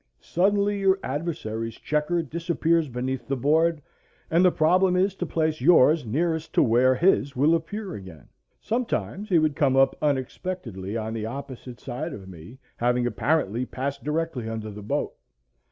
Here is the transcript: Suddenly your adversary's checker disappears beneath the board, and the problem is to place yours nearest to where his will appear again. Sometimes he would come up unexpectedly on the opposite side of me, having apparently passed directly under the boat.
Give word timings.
Suddenly 0.19 0.79
your 0.79 0.99
adversary's 1.03 1.75
checker 1.75 2.23
disappears 2.23 2.89
beneath 2.89 3.27
the 3.27 3.35
board, 3.37 3.83
and 4.31 4.43
the 4.43 4.49
problem 4.51 4.95
is 4.95 5.13
to 5.13 5.27
place 5.27 5.61
yours 5.61 6.07
nearest 6.07 6.53
to 6.55 6.63
where 6.63 6.95
his 6.95 7.35
will 7.35 7.53
appear 7.53 7.93
again. 7.93 8.27
Sometimes 8.59 9.29
he 9.29 9.37
would 9.37 9.55
come 9.55 9.75
up 9.75 9.95
unexpectedly 10.01 10.97
on 10.97 11.13
the 11.13 11.27
opposite 11.27 11.79
side 11.79 12.13
of 12.13 12.27
me, 12.27 12.57
having 12.77 13.05
apparently 13.05 13.63
passed 13.63 14.03
directly 14.03 14.49
under 14.49 14.71
the 14.71 14.81
boat. 14.81 15.13